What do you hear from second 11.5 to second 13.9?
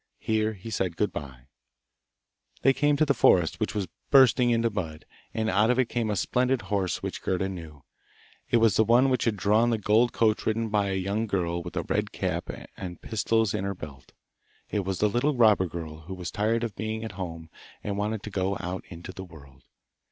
with a red cap on and pistols in her